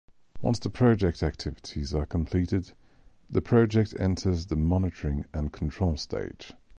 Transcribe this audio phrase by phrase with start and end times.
[0.41, 2.71] Once the project activities are completed,
[3.29, 6.53] the project enters the monitoring and control stage.